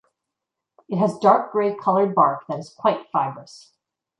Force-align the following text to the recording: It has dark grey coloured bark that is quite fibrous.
It 0.89 0.95
has 0.97 1.19
dark 1.19 1.51
grey 1.51 1.75
coloured 1.75 2.15
bark 2.15 2.47
that 2.47 2.57
is 2.57 2.73
quite 2.73 3.11
fibrous. 3.11 3.71